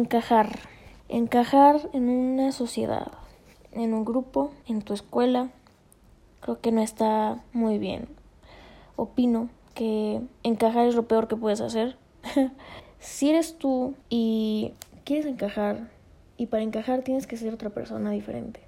encajar. 0.00 0.58
Encajar 1.08 1.80
en 1.92 2.08
una 2.08 2.52
sociedad, 2.52 3.08
en 3.72 3.94
un 3.94 4.04
grupo, 4.04 4.52
en 4.66 4.82
tu 4.82 4.94
escuela, 4.94 5.50
creo 6.40 6.60
que 6.60 6.72
no 6.72 6.82
está 6.82 7.42
muy 7.52 7.78
bien. 7.78 8.08
Opino 8.96 9.48
que 9.74 10.20
encajar 10.42 10.86
es 10.86 10.94
lo 10.94 11.06
peor 11.06 11.28
que 11.28 11.36
puedes 11.36 11.60
hacer. 11.60 11.96
si 12.98 13.30
eres 13.30 13.58
tú 13.58 13.94
y 14.08 14.72
quieres 15.04 15.26
encajar, 15.26 15.90
y 16.36 16.46
para 16.46 16.62
encajar 16.62 17.02
tienes 17.02 17.26
que 17.26 17.36
ser 17.36 17.52
otra 17.52 17.70
persona 17.70 18.10
diferente, 18.10 18.60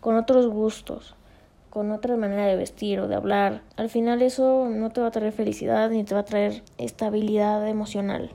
con 0.00 0.16
otros 0.16 0.48
gustos, 0.48 1.14
con 1.70 1.90
otra 1.90 2.16
manera 2.16 2.46
de 2.46 2.56
vestir 2.56 3.00
o 3.00 3.08
de 3.08 3.14
hablar, 3.14 3.62
al 3.76 3.88
final 3.88 4.20
eso 4.20 4.68
no 4.68 4.90
te 4.90 5.00
va 5.00 5.06
a 5.06 5.12
traer 5.12 5.32
felicidad 5.32 5.88
ni 5.90 6.04
te 6.04 6.14
va 6.14 6.20
a 6.20 6.24
traer 6.24 6.62
estabilidad 6.78 7.66
emocional. 7.66 8.32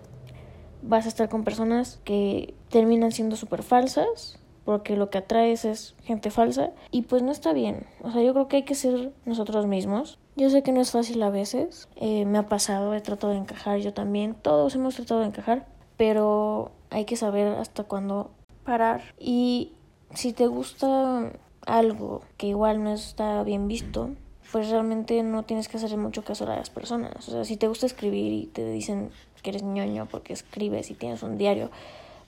Vas 0.81 1.05
a 1.05 1.09
estar 1.09 1.29
con 1.29 1.43
personas 1.43 1.99
que 2.03 2.53
terminan 2.69 3.11
siendo 3.11 3.35
súper 3.35 3.63
falsas 3.63 4.39
porque 4.65 4.95
lo 4.95 5.09
que 5.09 5.17
atraes 5.17 5.65
es 5.65 5.95
gente 6.03 6.29
falsa 6.29 6.71
y 6.91 7.03
pues 7.03 7.23
no 7.23 7.31
está 7.31 7.53
bien. 7.53 7.85
O 8.01 8.11
sea, 8.11 8.21
yo 8.21 8.33
creo 8.33 8.47
que 8.47 8.57
hay 8.57 8.63
que 8.63 8.75
ser 8.75 9.11
nosotros 9.25 9.67
mismos. 9.67 10.19
Yo 10.35 10.49
sé 10.49 10.63
que 10.63 10.71
no 10.71 10.81
es 10.81 10.91
fácil 10.91 11.21
a 11.23 11.29
veces, 11.29 11.89
eh, 11.95 12.25
me 12.25 12.37
ha 12.37 12.47
pasado, 12.47 12.93
he 12.93 13.01
tratado 13.01 13.33
de 13.33 13.39
encajar 13.39 13.79
yo 13.79 13.93
también, 13.93 14.33
todos 14.33 14.75
hemos 14.75 14.95
tratado 14.95 15.19
de 15.19 15.27
encajar, 15.27 15.67
pero 15.97 16.71
hay 16.89 17.05
que 17.05 17.17
saber 17.17 17.47
hasta 17.47 17.83
cuándo 17.83 18.31
parar 18.63 19.01
y 19.19 19.73
si 20.13 20.31
te 20.33 20.47
gusta 20.47 21.33
algo 21.65 22.21
que 22.37 22.47
igual 22.47 22.83
no 22.83 22.91
está 22.91 23.43
bien 23.43 23.67
visto, 23.67 24.11
pues 24.51 24.69
realmente 24.69 25.23
no 25.23 25.43
tienes 25.43 25.67
que 25.67 25.77
hacer 25.77 25.95
mucho 25.97 26.23
caso 26.23 26.43
a 26.43 26.55
las 26.55 26.69
personas. 26.69 27.27
O 27.27 27.31
sea, 27.31 27.45
si 27.45 27.57
te 27.57 27.67
gusta 27.67 27.85
escribir 27.85 28.33
y 28.33 28.45
te 28.47 28.65
dicen 28.69 29.11
que 29.41 29.51
eres 29.51 29.63
ñoño 29.63 30.07
porque 30.07 30.33
escribes 30.33 30.91
y 30.91 30.93
tienes 30.93 31.23
un 31.23 31.37
diario, 31.37 31.71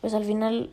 pues 0.01 0.13
al 0.13 0.23
final 0.23 0.69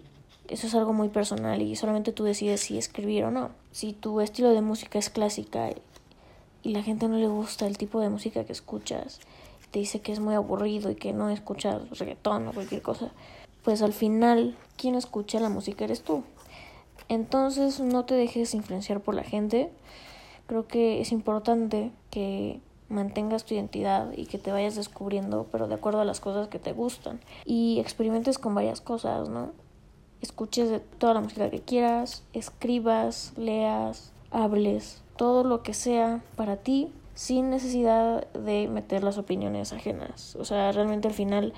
eso 0.49 0.67
es 0.67 0.75
algo 0.75 0.93
muy 0.93 1.09
personal 1.09 1.61
y 1.63 1.77
solamente 1.77 2.13
tú 2.13 2.25
decides 2.25 2.61
si 2.61 2.79
escribir 2.79 3.25
o 3.25 3.31
no. 3.31 3.51
Si 3.73 3.93
tu 3.93 4.21
estilo 4.21 4.51
de 4.51 4.63
música 4.63 4.99
es 4.99 5.11
clásica 5.11 5.71
y 6.63 6.73
la 6.73 6.83
gente 6.83 7.09
no 7.09 7.17
le 7.17 7.29
gusta 7.29 7.67
el 7.67 7.79
tipo 7.79 8.01
de 8.01 8.11
música 8.11 8.45
que 8.45 8.53
escuchas, 8.53 9.21
te 9.71 9.79
dice 9.79 10.01
que 10.01 10.13
es 10.13 10.21
muy 10.21 10.35
aburrido 10.35 10.91
y 10.91 10.97
que 10.97 11.13
no 11.13 11.31
escuchas 11.31 11.99
reggaetón 11.99 12.49
o 12.49 12.53
cualquier 12.53 12.83
cosa, 12.83 13.11
pues 13.63 13.83
al 13.83 13.93
final 13.93 14.57
quien 14.77 14.95
escucha 14.95 15.41
la 15.41 15.49
música 15.49 15.85
eres 15.85 16.03
tú. 16.03 16.25
Entonces 17.09 17.81
no 17.81 18.05
te 18.05 18.15
dejes 18.15 18.55
influenciar 18.55 19.01
por 19.01 19.15
la 19.15 19.25
gente. 19.25 19.71
Creo 20.51 20.67
que 20.67 21.01
es 21.01 21.13
importante 21.13 21.93
que 22.11 22.61
mantengas 22.89 23.45
tu 23.45 23.55
identidad 23.55 24.11
y 24.17 24.27
que 24.27 24.37
te 24.37 24.51
vayas 24.51 24.75
descubriendo, 24.75 25.47
pero 25.53 25.69
de 25.69 25.77
acuerdo 25.77 26.01
a 26.01 26.05
las 26.05 26.19
cosas 26.19 26.49
que 26.49 26.59
te 26.59 26.73
gustan. 26.73 27.21
Y 27.45 27.79
experimentes 27.79 28.37
con 28.41 28.57
varias 28.57 28.81
cosas, 28.81 29.29
¿no? 29.29 29.53
Escuches 30.21 30.69
de 30.69 30.81
toda 30.81 31.15
la 31.15 31.21
música 31.21 31.51
que 31.51 31.61
quieras, 31.61 32.25
escribas, 32.33 33.33
leas, 33.37 34.13
hables, 34.33 35.05
todo 35.15 35.45
lo 35.45 35.63
que 35.63 35.73
sea 35.73 36.21
para 36.35 36.57
ti, 36.57 36.93
sin 37.15 37.51
necesidad 37.51 38.27
de 38.33 38.67
meter 38.67 39.05
las 39.05 39.19
opiniones 39.19 39.73
ajenas. 39.73 40.35
O 40.35 40.45
sea, 40.45 40.73
realmente 40.73 41.07
al 41.07 41.15
final 41.15 41.53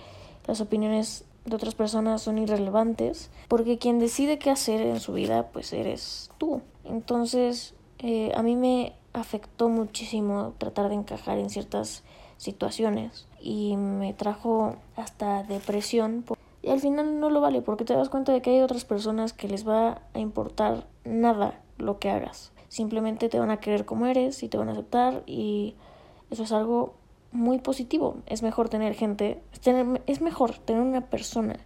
las 0.46 0.60
opiniones 0.60 1.24
de 1.46 1.56
otras 1.56 1.74
personas 1.74 2.20
son 2.20 2.36
irrelevantes, 2.36 3.30
porque 3.48 3.78
quien 3.78 3.98
decide 3.98 4.38
qué 4.38 4.50
hacer 4.50 4.82
en 4.82 5.00
su 5.00 5.14
vida, 5.14 5.48
pues 5.50 5.72
eres 5.72 6.30
tú. 6.36 6.60
Entonces, 6.84 7.74
eh, 8.02 8.32
a 8.34 8.42
mí 8.42 8.56
me 8.56 8.94
afectó 9.12 9.68
muchísimo 9.68 10.54
tratar 10.58 10.88
de 10.88 10.96
encajar 10.96 11.38
en 11.38 11.50
ciertas 11.50 12.02
situaciones 12.36 13.26
y 13.40 13.76
me 13.76 14.12
trajo 14.12 14.76
hasta 14.96 15.44
depresión. 15.44 16.24
Y 16.62 16.70
al 16.70 16.80
final 16.80 17.20
no 17.20 17.30
lo 17.30 17.40
vale 17.40 17.62
porque 17.62 17.84
te 17.84 17.94
das 17.94 18.08
cuenta 18.08 18.32
de 18.32 18.42
que 18.42 18.50
hay 18.50 18.60
otras 18.60 18.84
personas 18.84 19.32
que 19.32 19.48
les 19.48 19.66
va 19.66 20.02
a 20.14 20.18
importar 20.18 20.86
nada 21.04 21.60
lo 21.78 21.98
que 21.98 22.10
hagas. 22.10 22.52
Simplemente 22.68 23.28
te 23.28 23.38
van 23.38 23.50
a 23.50 23.58
querer 23.58 23.84
como 23.84 24.06
eres 24.06 24.42
y 24.42 24.48
te 24.48 24.58
van 24.58 24.68
a 24.68 24.72
aceptar 24.72 25.22
y 25.26 25.74
eso 26.30 26.42
es 26.42 26.52
algo 26.52 26.94
muy 27.30 27.58
positivo. 27.58 28.16
Es 28.26 28.42
mejor 28.42 28.68
tener 28.68 28.94
gente, 28.94 29.42
es 30.06 30.20
mejor 30.20 30.58
tener 30.58 30.82
una 30.82 31.02
persona, 31.02 31.56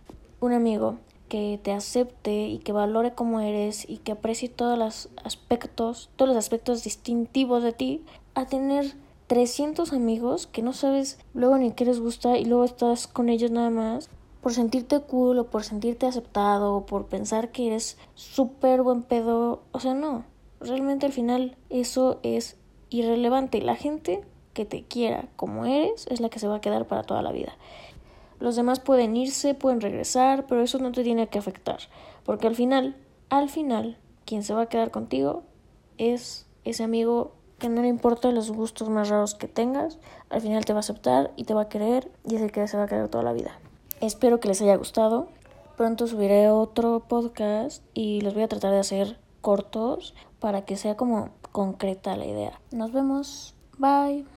un 0.41 0.53
amigo 0.53 0.97
que 1.29 1.59
te 1.63 1.73
acepte 1.73 2.49
y 2.49 2.59
que 2.59 2.73
valore 2.73 3.15
como 3.15 3.41
eres 3.41 3.89
y 3.89 3.99
que 3.99 4.13
aprecie 4.13 4.49
todos 4.49 4.79
los 4.79 5.09
aspectos, 5.25 6.11
todos 6.17 6.29
los 6.29 6.39
aspectos 6.39 6.85
distintivos 6.85 7.63
de 7.63 7.73
ti, 7.73 8.05
a 8.35 8.47
tener 8.47 8.95
300 9.27 9.93
amigos 9.93 10.47
que 10.47 10.63
no 10.63 10.73
sabes 10.73 11.19
luego 11.35 11.59
ni 11.59 11.73
qué 11.73 11.85
les 11.85 12.01
gusta 12.01 12.39
y 12.39 12.45
luego 12.45 12.65
estás 12.65 13.07
con 13.07 13.29
ellos 13.29 13.51
nada 13.51 13.71
más 13.71 14.09
por 14.47 14.53
sentirte 14.53 15.01
cool 15.01 15.41
o 15.41 15.51
por 15.51 15.65
sentirte 15.65 16.07
aceptado 16.07 16.77
o 16.77 16.87
por 16.87 17.07
pensar 17.07 17.51
que 17.51 17.67
eres 17.67 17.99
súper 18.15 18.83
buen 18.83 19.03
pedo. 19.03 19.63
O 19.73 19.81
sea, 19.81 19.93
no. 19.95 20.25
Realmente 20.61 21.05
al 21.05 21.13
final 21.13 21.57
eso 21.69 22.21
es 22.23 22.57
irrelevante. 22.89 23.61
La 23.61 23.75
gente 23.75 24.23
que 24.55 24.65
te 24.65 24.85
quiera 24.85 25.29
como 25.35 25.65
eres 25.65 26.07
es 26.09 26.21
la 26.21 26.29
que 26.29 26.39
se 26.39 26.47
va 26.47 26.57
a 26.57 26.61
quedar 26.61 26.87
para 26.87 27.03
toda 27.03 27.23
la 27.23 27.33
vida. 27.33 27.57
Los 28.39 28.57
demás 28.57 28.81
pueden 28.81 29.17
irse, 29.17 29.55
pueden 29.55 29.81
regresar, 29.81 30.47
pero 30.47 30.63
eso 30.63 30.79
no 30.79 30.93
te 30.93 31.03
tiene 31.03 31.29
que 31.29 31.39
afectar, 31.39 31.79
porque 32.25 32.47
al 32.47 32.55
final, 32.55 32.97
al 33.31 33.49
final, 33.49 33.97
quien 34.25 34.43
se 34.43 34.55
va 34.55 34.63
a 34.63 34.69
quedar 34.69 34.91
contigo 34.91 35.43
es 35.99 36.47
ese 36.65 36.85
amigo 36.85 37.33
que 37.59 37.69
no 37.69 37.81
le 37.83 37.89
importa 37.89 38.31
los 38.33 38.51
gustos 38.51 38.91
más 38.91 39.09
raros 39.09 39.35
que 39.35 39.49
tengas, 39.49 39.99
al 40.29 40.43
final 40.43 40.65
te 40.65 40.73
va 40.73 40.79
a 40.79 40.81
aceptar 40.81 41.33
y 41.37 41.45
te 41.45 41.55
va 41.55 41.63
a 41.63 41.69
querer 41.69 42.11
y 42.29 42.37
es 42.37 42.43
el 42.43 42.53
que 42.53 42.67
se 42.69 42.77
va 42.77 42.85
a 42.85 42.89
quedar 42.89 43.09
toda 43.09 43.25
la 43.25 43.33
vida. 43.33 43.59
Espero 44.01 44.41
que 44.41 44.49
les 44.49 44.61
haya 44.61 44.77
gustado. 44.77 45.29
Pronto 45.77 46.07
subiré 46.07 46.51
otro 46.51 47.01
podcast 47.01 47.83
y 47.95 48.21
los 48.21 48.35
voy 48.35 48.43
a 48.43 48.49
tratar 48.49 48.73
de 48.73 48.79
hacer 48.79 49.19
cortos 49.41 50.15
para 50.39 50.65
que 50.65 50.77
sea 50.77 50.97
como 50.97 51.31
concreta 51.53 52.17
la 52.17 52.27
idea. 52.27 52.61
Nos 52.73 52.93
vemos. 52.93 53.55
Bye. 53.79 54.27